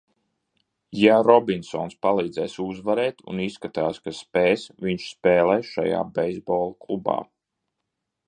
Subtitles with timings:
[0.99, 7.19] Ja Robinsons palīdzēs uzvarēt, un izskatās, ka spēs, viņš spēlēs šajā beisbola klubā!